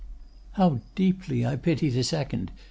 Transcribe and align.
"How 0.53 0.79
deeply 0.95 1.45
I 1.45 1.55
pity 1.57 1.89
the 1.91 2.03
second!" 2.03 2.51